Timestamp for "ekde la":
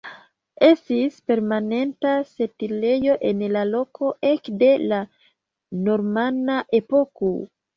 4.33-5.03